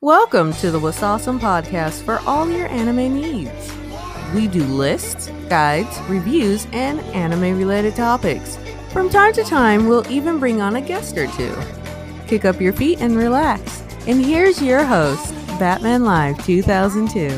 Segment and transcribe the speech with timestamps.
[0.00, 3.72] Welcome to the Wasawesome podcast for all your anime needs.
[4.32, 8.56] We do lists, guides, reviews, and anime related topics.
[8.92, 11.52] From time to time, we'll even bring on a guest or two.
[12.28, 13.82] Kick up your feet and relax.
[14.06, 17.28] And here's your host, Batman Live 2002.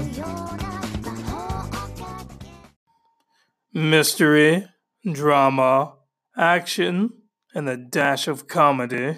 [3.72, 4.66] Mystery,
[5.10, 5.94] drama,
[6.36, 7.14] action,
[7.54, 9.16] and a dash of comedy.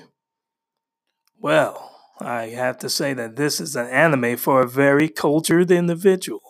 [1.41, 1.92] Well,
[2.23, 6.43] I have to say that this is an anime for a very cultured individual.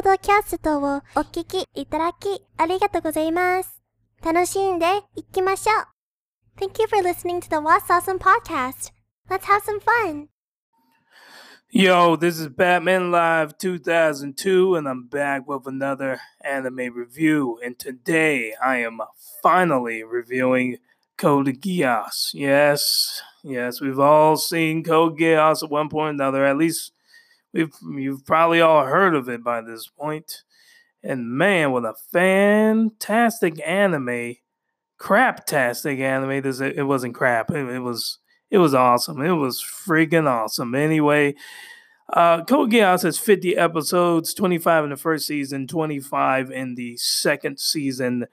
[0.00, 3.82] ドキャストをお聞きいただきありがとうございます。
[4.24, 5.86] 楽しんでいきましょう。
[6.58, 8.92] Thank you for listening to the What's Awesome podcast.
[9.28, 10.28] Let's have some fun.
[11.68, 17.58] Yo, this is Batman Live 2002, and I'm back with another anime review.
[17.62, 19.00] And today I am
[19.42, 20.78] finally reviewing
[21.18, 22.32] Code Geass.
[22.32, 26.46] Yes, yes, we've all seen Code Geass at one point or another.
[26.46, 26.92] At least
[27.53, 30.43] we've you've probably all heard of it by this point.
[31.03, 34.35] And man, what a fantastic anime!
[34.99, 36.41] Craptastic anime.
[36.41, 37.49] This it wasn't crap.
[37.51, 38.19] It, it was
[38.51, 39.21] it was awesome.
[39.21, 40.75] It was freaking awesome.
[40.75, 41.35] Anyway,
[42.11, 47.59] uh, Code Geass has 50 episodes, 25 in the first season, 25 in the second
[47.59, 48.27] season.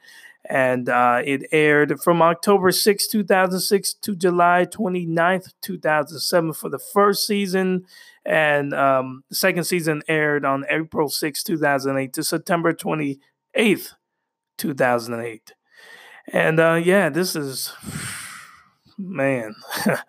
[0.48, 7.26] And uh, it aired from October 6, 2006 to July 29th, 2007 for the first
[7.26, 7.84] season.
[8.24, 13.92] And um, the second season aired on April 6, 2008 to September 28th,
[14.56, 15.52] 2008.
[16.32, 17.72] And uh, yeah, this is
[18.98, 19.54] man,
[19.86, 20.02] I,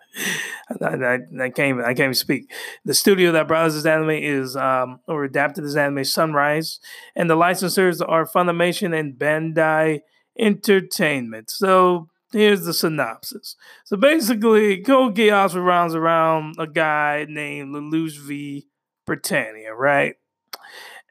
[0.81, 2.51] I, I can't I can't even speak.
[2.83, 6.79] The studio that brought us this anime is um, or adapted this anime Sunrise,
[7.15, 10.01] and the licensors are Funimation and Bandai
[10.39, 11.49] Entertainment.
[11.49, 13.55] So here's the synopsis.
[13.85, 18.65] So basically, Code Geass revolves around a guy named Lelouch V.
[19.09, 20.17] Britannia, right?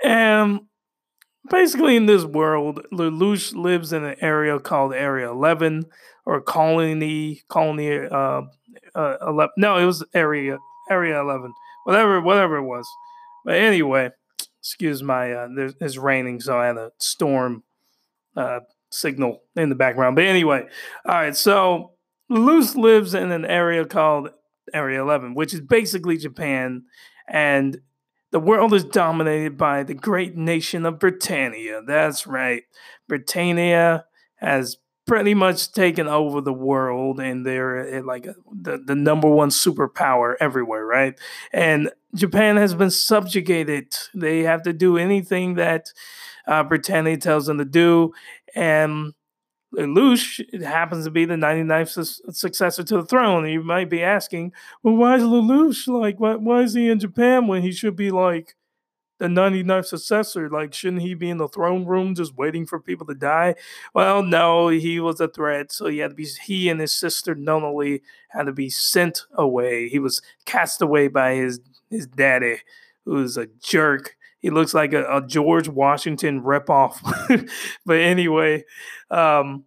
[0.05, 0.61] And
[1.50, 5.87] basically in this world, Lelouch lives in an area called Area 11
[6.25, 8.43] or Colony Colony uh,
[8.94, 9.50] uh 11.
[9.56, 11.53] No, it was Area Area 11.
[11.84, 12.87] Whatever whatever it was.
[13.44, 14.11] But anyway,
[14.61, 15.49] excuse my uh
[15.81, 17.65] it's raining so I had a storm
[18.37, 20.16] uh signal in the background.
[20.16, 20.66] But anyway,
[21.06, 21.93] all right, so
[22.31, 24.31] Lelouch lives in an area called
[24.72, 26.84] Area 11, which is basically Japan
[27.26, 27.81] and
[28.31, 31.81] the world is dominated by the great nation of Britannia.
[31.87, 32.65] That's right.
[33.09, 34.04] Britannia
[34.37, 34.76] has
[35.06, 40.34] pretty much taken over the world and they're eh, like the, the number one superpower
[40.38, 41.19] everywhere, right?
[41.50, 43.97] And Japan has been subjugated.
[44.15, 45.93] They have to do anything that
[46.47, 48.12] uh, Britannia tells them to do.
[48.59, 49.13] And
[49.73, 53.49] Lelouch happens to be the 99th su- successor to the throne.
[53.49, 54.53] You might be asking,
[54.83, 58.11] well, why is Lelouch like, why, why is he in Japan when he should be
[58.11, 58.57] like
[59.21, 60.51] the 99th successor?
[60.51, 63.55] Like, shouldn't he be in the throne room just waiting for people to die?
[63.95, 65.71] Well, no, he was a threat.
[65.71, 69.89] So he had to be, he and his sister Nunnally had to be sent away.
[69.89, 71.61] He was cast away by his,
[71.91, 72.59] his daddy,
[73.05, 74.17] who was a jerk.
[74.41, 76.99] He looks like a, a George Washington ripoff.
[77.87, 78.65] but anyway,
[79.10, 79.65] um,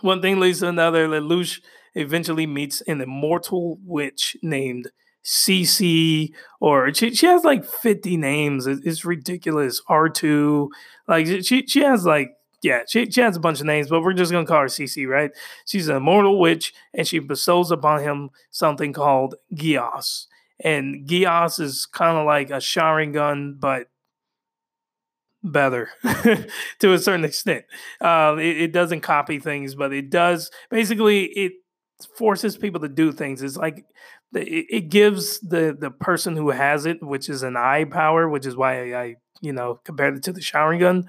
[0.00, 1.08] one thing leads to another.
[1.08, 1.60] Lelouch
[1.94, 4.90] eventually meets an immortal witch named
[5.24, 8.66] CC, or she, she has like 50 names.
[8.66, 9.82] It- It's ridiculous.
[9.88, 10.70] R2.
[11.06, 12.30] Like she she has like
[12.62, 15.06] yeah, she, she has a bunch of names, but we're just gonna call her CC,
[15.06, 15.30] right?
[15.66, 20.26] She's an immortal witch, and she bestows upon him something called Geass.
[20.62, 23.88] And Geass is kind of like a Sharingan, but
[25.42, 25.88] better
[26.80, 27.64] to a certain extent.
[28.00, 30.50] Uh, it, it doesn't copy things, but it does.
[30.70, 31.52] Basically, it
[32.16, 33.42] forces people to do things.
[33.42, 33.84] It's like
[34.34, 38.46] it, it gives the the person who has it, which is an eye power, which
[38.46, 41.04] is why I, I you know compared to the Sharingan.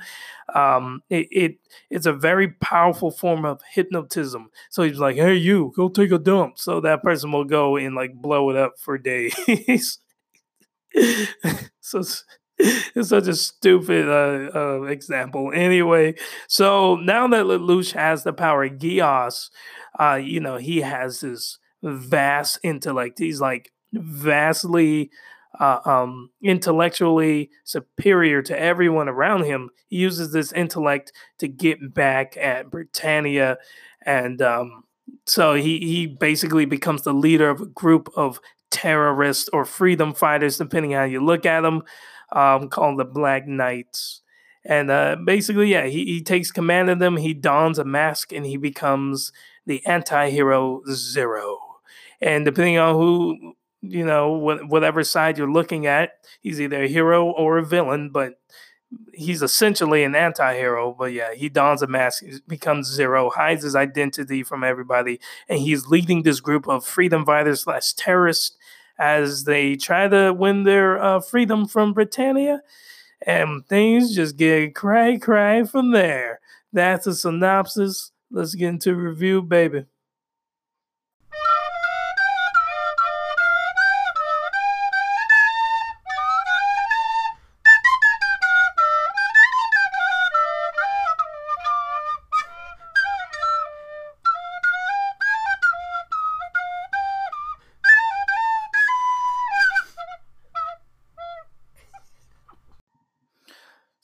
[0.53, 1.55] Um, it, it
[1.89, 4.49] it's a very powerful form of hypnotism.
[4.69, 7.95] So he's like, "Hey, you, go take a dump." So that person will go and
[7.95, 9.99] like blow it up for days.
[11.81, 12.03] so
[12.59, 15.51] it's such a stupid uh, uh, example.
[15.53, 16.15] Anyway,
[16.47, 19.49] so now that Lelouch has the power of Geass,
[19.99, 23.19] uh, you know, he has this vast intellect.
[23.19, 25.11] He's like vastly
[25.59, 29.69] uh, um, intellectually superior to everyone around him.
[29.87, 33.57] He uses this intellect to get back at Britannia,
[34.05, 34.83] and um,
[35.25, 38.39] so he he basically becomes the leader of a group of
[38.69, 41.83] terrorists or freedom fighters, depending how you look at them,
[42.31, 44.21] um, called the Black Knights.
[44.63, 47.17] And uh, basically, yeah, he, he takes command of them.
[47.17, 49.31] He dons a mask and he becomes
[49.65, 51.57] the anti-hero Zero.
[52.21, 56.11] And depending on who you know, whatever side you're looking at,
[56.41, 58.35] he's either a hero or a villain, but
[59.13, 64.43] he's essentially an anti-hero but yeah he dons a mask becomes zero hides his identity
[64.43, 65.17] from everybody
[65.47, 68.57] and he's leading this group of freedom fighters slash terrorists
[68.99, 72.61] as they try to win their uh, freedom from britannia
[73.25, 76.39] and things just get cray cray from there.
[76.73, 78.11] That's a synopsis.
[78.31, 79.85] Let's get into review baby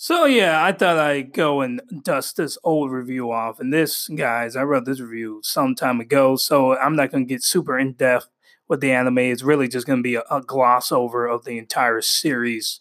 [0.07, 3.59] So yeah, I thought I'd go and dust this old review off.
[3.59, 7.43] And this, guys, I wrote this review some time ago, so I'm not to get
[7.43, 8.29] super in depth
[8.69, 9.17] with the anime.
[9.17, 12.79] It's really just to be a, a, gloss over of the entire series.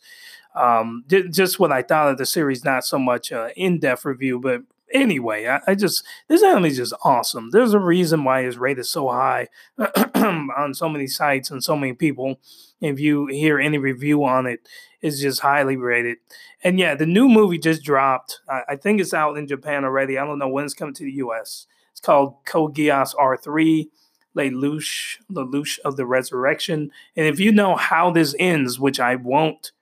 [0.55, 4.39] Um, just what I thought of the series, not so much uh, in depth review,
[4.39, 4.63] but
[4.93, 7.51] anyway, I, I, just this anime is just awesome.
[7.51, 9.49] There's a reason why it's rated so high
[10.15, 12.39] on so many sites and so many people.
[12.81, 14.61] If you hear any review on it,
[15.07, 16.19] it's just highly rated.
[16.65, 18.41] And yeah, the new movie just dropped.
[18.49, 20.19] I, I think it's out in Japan already.
[20.19, 21.67] I don't know when it's coming to the US.
[21.93, 23.89] It's called Geass R3.
[24.37, 26.91] Lelouch, Lelouch of the Resurrection.
[27.17, 29.73] And if you know how this ends, which I won't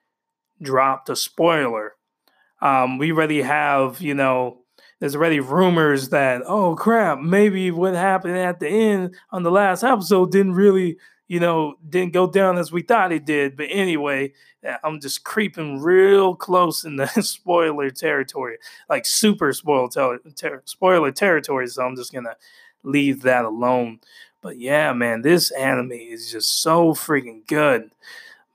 [0.63, 1.95] drop the spoiler,
[2.63, 4.61] um, we already have, you know,
[5.01, 9.83] there's already rumors that oh crap maybe what happened at the end on the last
[9.83, 10.97] episode didn't really
[11.29, 14.33] you know didn't go down as we thought it did but anyway
[14.69, 20.63] uh, i'm just creeping real close in the spoiler territory like super spoil ter- ter-
[20.65, 22.37] spoiler territory so i'm just gonna
[22.83, 23.99] leave that alone
[24.43, 27.91] but yeah man this anime is just so freaking good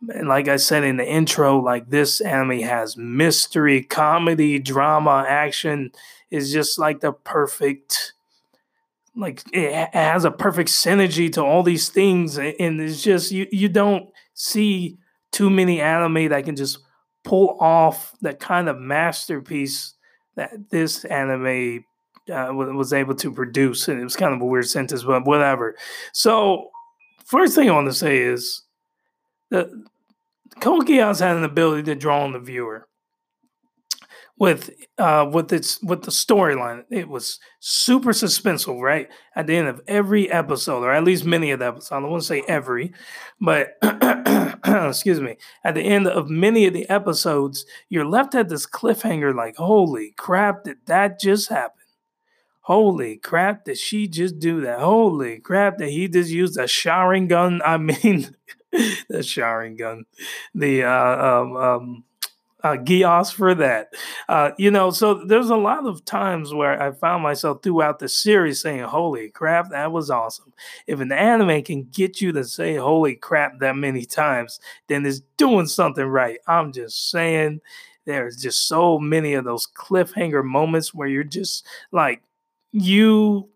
[0.07, 5.91] and like I said in the intro, like this anime has mystery, comedy, drama, action.
[6.31, 8.13] Is just like the perfect,
[9.19, 13.67] like it has a perfect synergy to all these things, and it's just you you
[13.67, 14.97] don't see
[15.31, 16.79] too many anime that can just
[17.23, 19.93] pull off that kind of masterpiece
[20.35, 21.83] that this anime
[22.33, 23.87] uh, was able to produce.
[23.87, 25.75] And it was kind of a weird sentence, but whatever.
[26.13, 26.69] So,
[27.25, 28.63] first thing I want to say is
[29.51, 29.69] that
[30.59, 32.87] Geass had an ability to draw on the viewer
[34.39, 36.85] with uh with its with the storyline.
[36.89, 39.09] It was super suspenseful, right?
[39.35, 41.91] At the end of every episode, or at least many of the episodes.
[41.91, 42.93] I to say every,
[43.39, 43.77] but
[44.65, 45.37] excuse me.
[45.63, 50.13] At the end of many of the episodes, you're left at this cliffhanger, like, holy
[50.17, 51.75] crap, did that just happen?
[52.61, 54.79] Holy crap, did she just do that?
[54.79, 57.59] Holy crap, did he just use a Sharingan?
[57.65, 58.35] I mean,
[58.71, 60.03] the Sharingan,
[60.53, 62.03] the uh, um, um,
[62.63, 63.93] uh, Geass for that.
[64.27, 68.09] Uh, you know, so there's a lot of times where I found myself throughout the
[68.09, 70.53] series saying, Holy crap, that was awesome.
[70.87, 75.21] If an anime can get you to say holy crap that many times, then it's
[75.37, 76.39] doing something right.
[76.47, 77.61] I'm just saying
[78.05, 82.21] there's just so many of those cliffhanger moments where you're just like,
[82.71, 83.49] you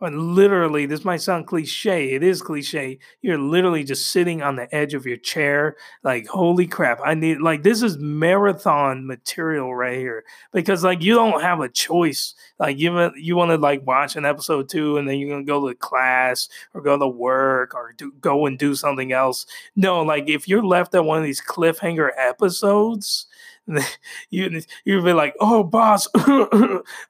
[0.00, 2.12] and literally, this might sound cliche.
[2.12, 2.98] It is cliche.
[3.20, 7.40] You're literally just sitting on the edge of your chair, like, holy crap, I need,
[7.40, 10.24] like, this is marathon material right here.
[10.52, 12.34] Because, like, you don't have a choice.
[12.58, 15.50] Like, you, you want to, like, watch an episode two and then you're going to
[15.50, 19.46] go to class or go to work or do, go and do something else.
[19.74, 23.26] No, like, if you're left at one of these cliffhanger episodes,
[24.30, 26.08] you you'd be like, "Oh, boss,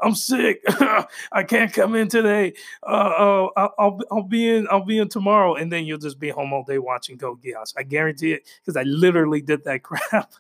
[0.00, 0.62] I'm sick.
[1.32, 2.54] I can't come in today.
[2.82, 4.66] Uh, uh, I'll, I'll, I'll be in.
[4.70, 7.74] I'll be in tomorrow." And then you'll just be home all day watching Code Geass.
[7.76, 10.32] I guarantee it because I literally did that crap.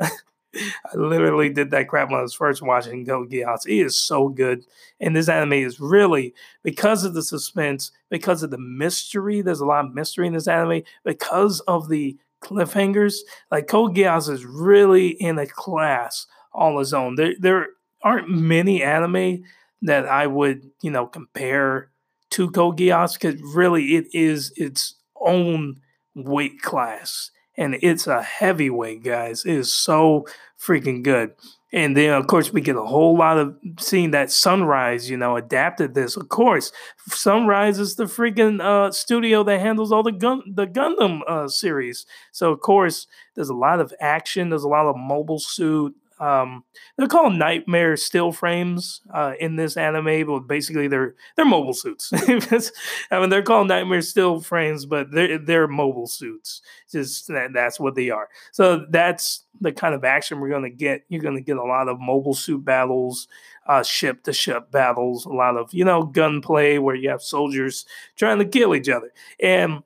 [0.00, 3.66] I literally did that crap when I was first watching Go Geass.
[3.66, 4.64] It is so good.
[5.00, 9.66] And this anime is really, because of the suspense, because of the mystery, there's a
[9.66, 13.16] lot of mystery in this anime, because of the cliffhangers.
[13.50, 17.16] Like Code Geass is really in a class all his own.
[17.16, 17.68] There there
[18.02, 19.42] aren't many anime
[19.82, 21.90] that I would, you know, compare
[22.30, 25.80] to Code Geass because really it is its own
[26.14, 27.30] weight class.
[27.58, 29.44] And it's a heavyweight, guys.
[29.44, 30.26] It is so
[30.60, 31.32] freaking good.
[31.76, 35.36] And then, of course, we get a whole lot of seeing that Sunrise, you know,
[35.36, 36.16] adapted this.
[36.16, 36.72] Of course,
[37.08, 42.06] Sunrise is the freaking uh, studio that handles all the gun the Gundam uh, series.
[42.32, 44.48] So, of course, there's a lot of action.
[44.48, 46.64] There's a lot of mobile suit um,
[46.96, 52.10] they're called nightmare still frames uh, in this anime, but basically they're they're mobile suits.
[53.10, 56.62] I mean, they're called nightmare still frames, but they're they're mobile suits.
[56.90, 58.28] Just that, that's what they are.
[58.52, 61.02] So that's the kind of action we're gonna get.
[61.08, 63.28] You're gonna get a lot of mobile suit battles,
[63.66, 67.84] uh, ship to ship battles, a lot of you know gunplay where you have soldiers
[68.16, 69.82] trying to kill each other, and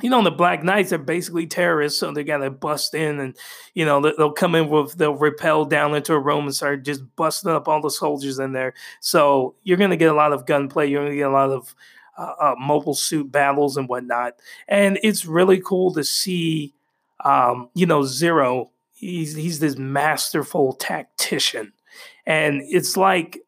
[0.00, 3.36] you know, the Black Knights are basically terrorists, so they gotta bust in, and
[3.74, 7.02] you know they'll come in with they'll repel down into a room and start just
[7.16, 8.74] busting up all the soldiers in there.
[9.00, 10.88] So you're gonna get a lot of gunplay.
[10.88, 11.74] You're gonna get a lot of
[12.16, 14.34] uh, uh, mobile suit battles and whatnot,
[14.68, 16.74] and it's really cool to see.
[17.24, 18.70] Um, you know, Zero.
[18.92, 21.72] He's he's this masterful tactician,
[22.24, 23.40] and it's like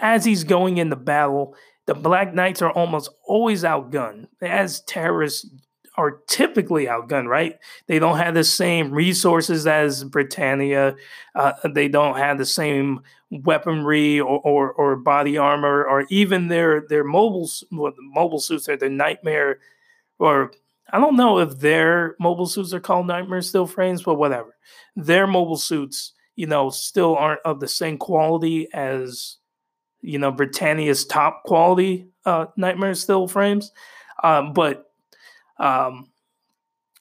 [0.00, 1.54] as he's going into battle,
[1.86, 4.26] the Black Knights are almost always outgunned.
[4.40, 5.48] As terrorists
[5.96, 7.56] are typically outgunned, right?
[7.86, 10.96] They don't have the same resources as Britannia.
[11.34, 16.84] Uh, they don't have the same weaponry or, or, or, body armor, or even their
[16.88, 19.58] their mobile mobile suits are the nightmare.
[20.18, 20.52] Or
[20.90, 24.56] I don't know if their mobile suits are called nightmare still frames, but whatever.
[24.96, 29.36] Their mobile suits, you know, still aren't of the same quality as
[30.00, 33.72] you know Britannia's top quality uh, nightmare still frames.
[34.22, 34.90] Um, but
[35.58, 36.10] um,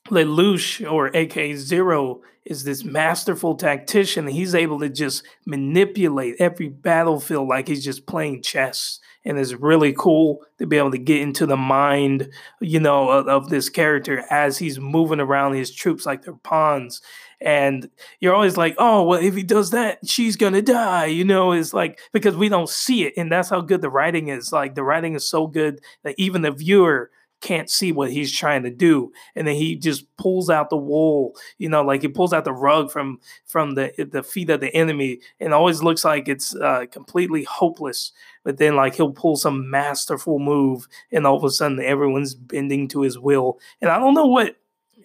[0.10, 4.28] Lelouch or AK Zero is this masterful tactician.
[4.28, 9.00] He's able to just manipulate every battlefield like he's just playing chess.
[9.26, 12.30] And it's really cool to be able to get into the mind,
[12.60, 17.02] you know, of, of this character as he's moving around his troops like they're pawns.
[17.40, 21.06] And you're always like, oh, well, if he does that, she's gonna die.
[21.06, 24.30] You know, it's like because we don't see it, and that's how good the writing
[24.30, 24.54] is.
[24.54, 27.12] Like the writing is so good that even the viewer
[27.44, 31.36] can't see what he's trying to do and then he just pulls out the wool
[31.58, 34.74] you know like he pulls out the rug from from the the feet of the
[34.74, 38.14] enemy and always looks like it's uh, completely hopeless
[38.46, 42.88] but then like he'll pull some masterful move and all of a sudden everyone's bending
[42.88, 44.56] to his will and i don't know what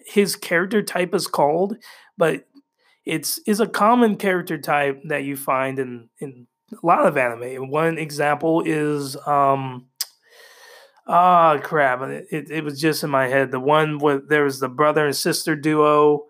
[0.05, 1.75] his character type is called
[2.17, 2.45] but
[3.05, 7.69] it's is a common character type that you find in in a lot of anime.
[7.69, 9.87] One example is um
[11.11, 12.03] Oh crap!
[12.03, 13.49] It, it, it, was just in my head.
[13.49, 16.27] The one with there was the brother and sister duo,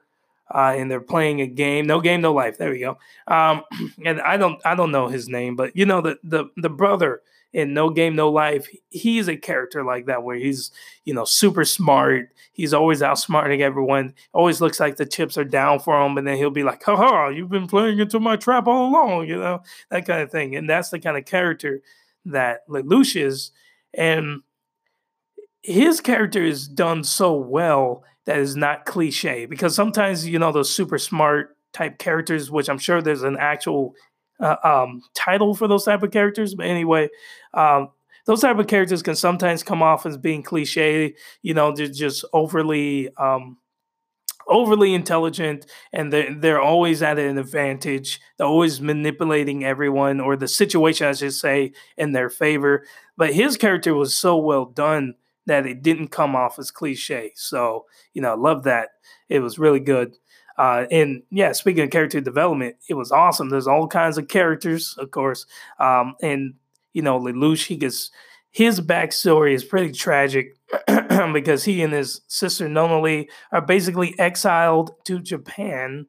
[0.49, 1.85] uh, and they're playing a game.
[1.85, 2.57] No game, no life.
[2.57, 2.97] There we go.
[3.27, 3.63] Um,
[4.05, 7.21] and I don't I don't know his name, but you know the the the brother
[7.51, 8.69] in No Game No Life.
[8.89, 10.71] He's a character like that where he's
[11.03, 12.29] you know super smart.
[12.53, 14.13] He's always outsmarting everyone.
[14.31, 16.95] Always looks like the chips are down for him, and then he'll be like, "Ha
[16.95, 17.27] ha!
[17.27, 20.55] You've been playing into my trap all along," you know that kind of thing.
[20.55, 21.81] And that's the kind of character
[22.23, 23.51] that Lelouch is,
[23.93, 24.41] and
[25.61, 30.69] his character is done so well that is not cliche because sometimes you know those
[30.69, 33.93] super smart type characters which i'm sure there's an actual
[34.39, 37.09] uh, um, title for those type of characters but anyway
[37.53, 37.89] um,
[38.25, 42.23] those type of characters can sometimes come off as being cliche you know they're just
[42.33, 43.57] overly um,
[44.49, 48.19] overly intelligent and they're, they're always at an advantage.
[48.37, 52.83] They're always manipulating everyone or the situation i should say in their favor.
[53.15, 55.13] But his character was so well done
[55.49, 57.31] that it didn't come off as cliche.
[57.35, 58.89] So, you know, I love that.
[59.27, 60.15] It was really good.
[60.57, 63.49] Uh, and yeah, speaking of character development, it was awesome.
[63.49, 65.45] There's all kinds of characters, of course.
[65.79, 66.55] Um, and,
[66.93, 68.11] you know, Lelouch, he gets
[68.51, 70.57] his backstory is pretty tragic
[71.33, 76.07] because he and his sister Nunnally are basically exiled to Japan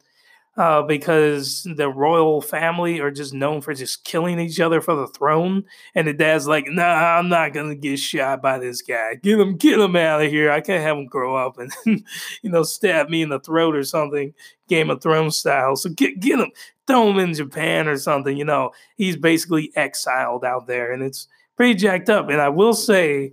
[0.56, 5.06] uh, because the royal family are just known for just killing each other for the
[5.06, 5.64] throne.
[5.94, 9.14] And the dad's like, "Nah, I'm not gonna get shot by this guy.
[9.22, 10.50] Get him, get him out of here.
[10.50, 11.72] I can't have him grow up and
[12.42, 14.34] you know stab me in the throat or something,
[14.68, 15.76] Game of Thrones style.
[15.76, 16.50] So get get him,
[16.86, 18.36] throw him in Japan or something.
[18.36, 22.28] You know, he's basically exiled out there, and it's pretty jacked up.
[22.28, 23.32] And I will say."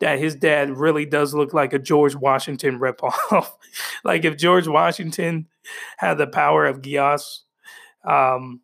[0.00, 3.50] That his dad really does look like a George Washington ripoff.
[4.04, 5.46] like if George Washington
[5.96, 7.40] had the power of Geass,
[8.04, 8.60] um,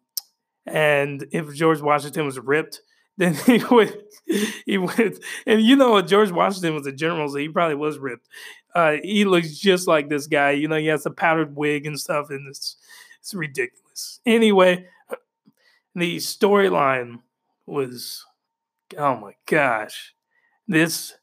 [0.66, 2.82] and if George Washington was ripped,
[3.18, 4.04] then he would
[4.64, 8.28] he would and you know George Washington was a general, so he probably was ripped.
[8.74, 10.52] Uh, he looks just like this guy.
[10.52, 12.76] You know, he has a powdered wig and stuff, and it's
[13.20, 14.20] it's ridiculous.
[14.24, 14.86] Anyway,
[15.94, 17.20] the storyline
[17.66, 18.24] was
[18.96, 20.14] oh my gosh.
[20.66, 21.14] This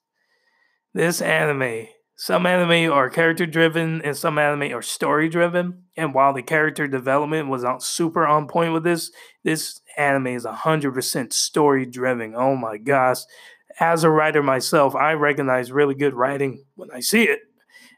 [0.93, 1.87] this anime
[2.21, 5.83] some anime are character driven and some anime are story driven.
[5.95, 9.09] And while the character development was not super on point with this,
[9.45, 12.35] this anime is 100% story driven.
[12.35, 13.19] Oh my gosh.
[13.79, 17.39] As a writer myself, I recognize really good writing when I see it.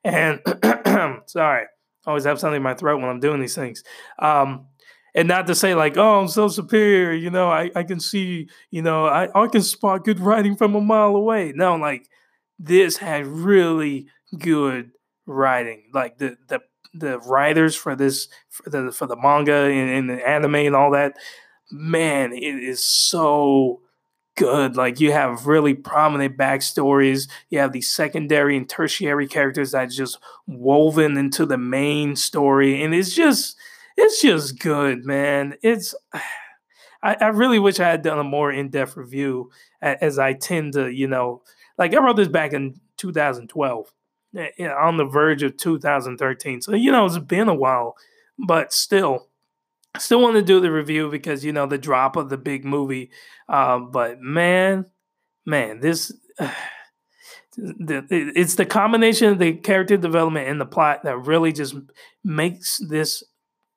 [0.03, 0.39] And
[1.25, 1.63] sorry,
[2.05, 3.83] I always have something in my throat when I'm doing these things.
[4.19, 4.67] Um,
[5.15, 8.49] and not to say like, oh, I'm so superior, you know, I, I can see,
[8.69, 11.53] you know, I, I can spot good writing from a mile away.
[11.55, 12.07] No, like
[12.63, 14.91] this had really good
[15.25, 15.83] writing.
[15.93, 16.61] Like the the
[16.93, 20.91] the writers for this for the for the manga and, and the anime and all
[20.91, 21.17] that,
[21.71, 23.81] man, it is so
[24.35, 24.75] good.
[24.75, 27.27] Like you have really prominent backstories.
[27.49, 32.93] You have these secondary and tertiary characters that just woven into the main story, and
[32.93, 33.57] it's just
[33.97, 35.55] it's just good, man.
[35.63, 35.95] It's
[37.03, 39.49] I, I really wish I had done a more in depth review,
[39.81, 41.41] as I tend to, you know,
[41.77, 43.93] like I wrote this back in 2012,
[44.37, 46.61] eh, on the verge of 2013.
[46.61, 47.95] So you know it's been a while,
[48.37, 49.27] but still,
[49.95, 52.65] I still want to do the review because you know the drop of the big
[52.65, 53.11] movie.
[53.49, 54.85] Uh, but man,
[55.45, 56.11] man, this.
[56.43, 56.51] Uh,
[57.57, 61.75] it's the combination of the character development and the plot that really just
[62.23, 63.23] makes this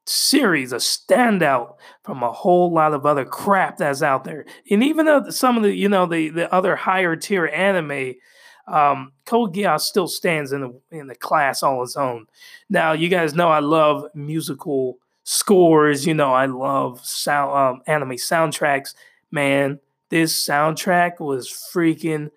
[0.06, 4.44] series a standout from a whole lot of other crap that's out there.
[4.70, 8.14] And even though some of the, you know, the the other higher tier anime,
[8.66, 12.26] um, Code Geass still stands in the in the class all its own.
[12.68, 16.06] Now, you guys know I love musical scores.
[16.06, 18.94] You know, I love sound um, anime soundtracks.
[19.30, 19.80] Man,
[20.10, 22.30] this soundtrack was freaking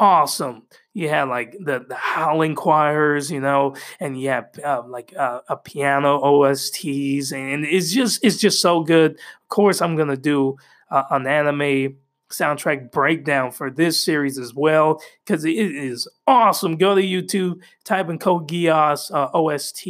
[0.00, 5.40] awesome you had like the, the howling choirs, you know, and you uh, like uh,
[5.48, 9.12] a piano OSTs, and it's just it's just so good.
[9.12, 10.56] Of course, I'm gonna do
[10.90, 11.96] uh, an anime
[12.30, 16.76] soundtrack breakdown for this series as well because it is awesome.
[16.76, 19.86] Go to YouTube, type in Code Geass uh, OST,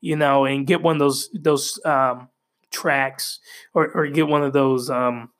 [0.00, 2.28] you know, and get one of those those um,
[2.72, 3.38] tracks,
[3.72, 4.90] or or get one of those.
[4.90, 5.30] Um,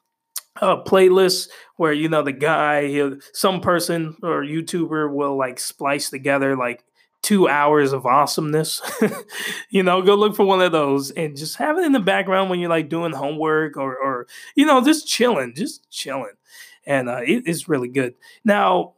[0.60, 6.56] uh, playlists where you know the guy, some person or YouTuber will like splice together
[6.56, 6.84] like
[7.22, 8.82] two hours of awesomeness.
[9.70, 12.50] you know, go look for one of those and just have it in the background
[12.50, 16.34] when you're like doing homework or, or you know, just chilling, just chilling,
[16.86, 18.14] and uh, it, it's really good.
[18.44, 18.92] Now,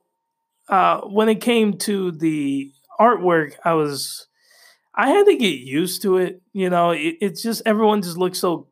[0.69, 4.27] uh, when it came to the artwork, I was.
[4.99, 6.40] I had to get used to it.
[6.55, 8.69] You know, it, it's just everyone just looks so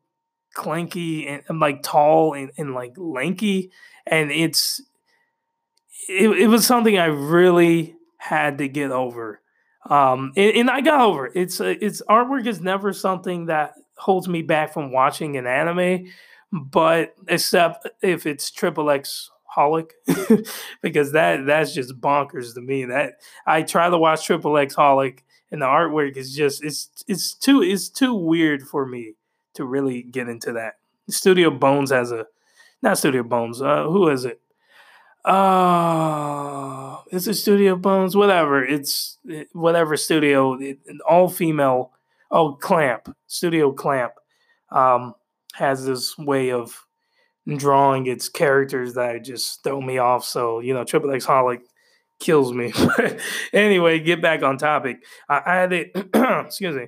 [0.55, 3.71] clanky and, and like tall and, and, like lanky
[4.07, 4.81] and it's
[6.09, 9.41] it, it was something i really had to get over.
[9.89, 11.33] Um and, and i got over it.
[11.35, 16.07] it's uh, it's artwork is never something that holds me back from watching an anime
[16.51, 19.91] but except if it's triple x holic
[20.81, 22.85] because that that's just bonkers to me.
[22.85, 23.13] That
[23.45, 25.19] i try to watch triple x holic
[25.51, 29.13] and the artwork is just it's it's too it's too weird for me
[29.55, 30.75] to really get into that.
[31.09, 32.25] Studio Bones has a,
[32.81, 33.61] not Studio Bones.
[33.61, 34.41] Uh, who is it?
[35.25, 38.15] Uh, is it Studio Bones?
[38.15, 38.63] Whatever.
[38.63, 40.53] It's it, whatever studio.
[40.53, 41.91] It, all female.
[42.29, 43.15] Oh, Clamp.
[43.27, 44.13] Studio Clamp
[44.71, 45.15] um,
[45.53, 46.85] has this way of
[47.57, 50.23] drawing its characters that just throw me off.
[50.25, 51.61] So you know, Triple X Holic
[52.19, 52.73] kills me.
[53.53, 54.97] Anyway, get back on topic.
[55.29, 55.91] I, I had it.
[56.45, 56.87] excuse me.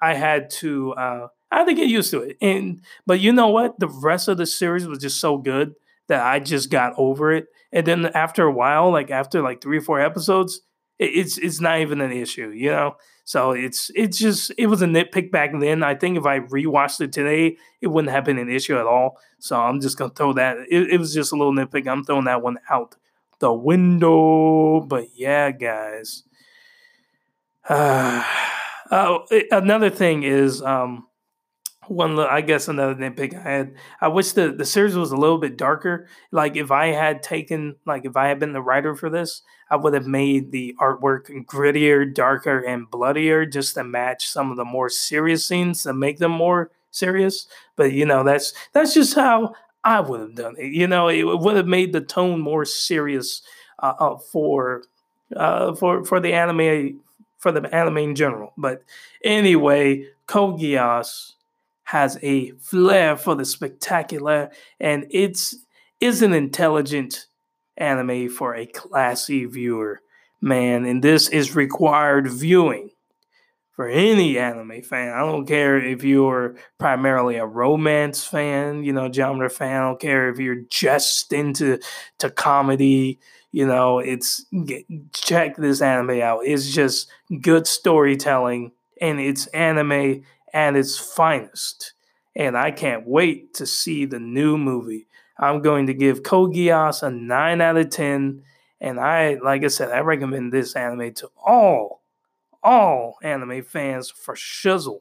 [0.00, 0.92] I had to.
[0.92, 2.36] Uh, I had to get used to it.
[2.40, 3.78] And but you know what?
[3.78, 5.74] The rest of the series was just so good
[6.08, 7.46] that I just got over it.
[7.72, 10.60] And then after a while, like after like three or four episodes,
[10.98, 12.96] it, it's it's not even an issue, you know.
[13.24, 15.82] So it's it's just it was a nitpick back then.
[15.82, 19.18] I think if I rewatched it today, it wouldn't have been an issue at all.
[19.38, 20.58] So I'm just gonna throw that.
[20.70, 21.88] It, it was just a little nitpick.
[21.88, 22.96] I'm throwing that one out
[23.38, 24.80] the window.
[24.80, 26.24] But yeah, guys.
[27.66, 28.22] Uh,
[28.90, 29.18] uh,
[29.50, 31.06] another thing is um,
[31.88, 33.74] one I guess another nitpick I had.
[34.00, 36.08] I wish the the series was a little bit darker.
[36.30, 39.76] Like if I had taken like if I had been the writer for this, I
[39.76, 44.64] would have made the artwork grittier, darker, and bloodier just to match some of the
[44.64, 47.46] more serious scenes to make them more serious.
[47.76, 50.72] But you know that's that's just how I would have done it.
[50.72, 53.42] You know, it would have made the tone more serious
[53.78, 54.82] uh, uh, for
[55.36, 57.00] uh, for for the anime
[57.38, 58.52] for the anime in general.
[58.56, 58.82] But
[59.22, 61.33] anyway, Geass
[61.84, 65.56] has a flair for the spectacular and it's
[66.00, 67.26] is an intelligent
[67.76, 70.00] anime for a classy viewer,
[70.40, 72.90] man, and this is required viewing
[73.72, 75.12] for any anime fan.
[75.12, 79.82] I don't care if you're primarily a romance fan, you know, genre fan.
[79.82, 81.80] I don't care if you're just into
[82.18, 83.18] to comedy.
[83.50, 86.40] You know, it's get, check this anime out.
[86.44, 87.08] It's just
[87.40, 90.22] good storytelling, and it's anime
[90.54, 91.92] at its finest.
[92.34, 95.06] And I can't wait to see the new movie.
[95.38, 98.42] I'm going to give Geass a nine out of ten.
[98.80, 102.00] And I, like I said, I recommend this anime to all
[102.62, 105.00] all anime fans for shizzle.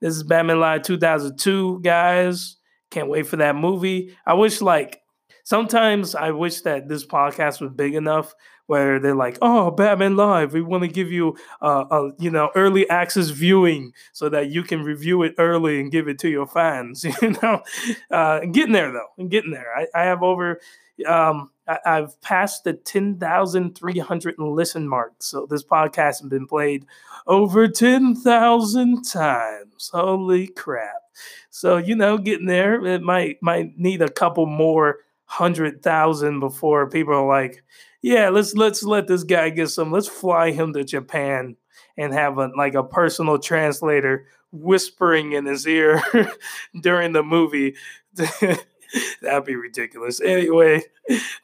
[0.00, 2.56] This is Batman Live 2002, guys.
[2.90, 4.16] Can't wait for that movie.
[4.26, 5.00] I wish, like,
[5.44, 8.34] sometimes I wish that this podcast was big enough
[8.66, 12.50] where they're like, "Oh, Batman Live, we want to give you, uh, a you know,
[12.54, 16.46] early access viewing so that you can review it early and give it to your
[16.46, 17.62] fans." You know,
[18.10, 19.72] uh, getting there though, I'm getting there.
[19.74, 20.60] I, I have over
[21.06, 25.14] um, I, have passed the 10,300 listen mark.
[25.20, 26.84] So this podcast has been played
[27.26, 29.90] over 10,000 times.
[29.92, 31.02] Holy crap.
[31.50, 36.88] So, you know, getting there, it might might need a couple more hundred thousand before
[36.88, 37.62] people are like,
[38.02, 39.90] yeah, let's let's let this guy get some.
[39.90, 41.56] Let's fly him to Japan
[41.96, 46.00] and have a like a personal translator whispering in his ear
[46.80, 47.74] during the movie
[49.22, 50.20] That'd be ridiculous.
[50.20, 50.82] Anyway,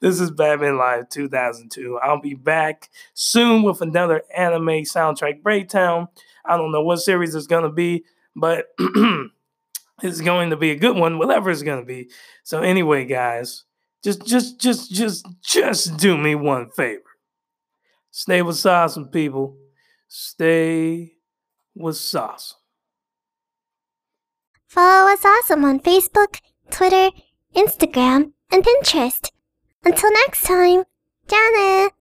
[0.01, 1.99] this is Batman Live 2002.
[2.03, 6.09] I'll be back soon with another anime soundtrack breakdown.
[6.45, 8.05] I don't know what series it's going to be,
[8.37, 8.67] but
[10.03, 12.11] it's going to be a good one, whatever it's going to be.
[12.45, 13.65] So anyway, guys,
[14.03, 17.03] just just just just just do me one favor.
[18.11, 19.57] Stay with awesome people.
[20.09, 21.13] Stay
[21.75, 22.59] with awesome.
[24.67, 27.11] Follow us awesome on Facebook, Twitter,
[27.55, 29.31] Instagram, and Pinterest.
[29.85, 30.85] Until next time,
[31.29, 32.00] Janet!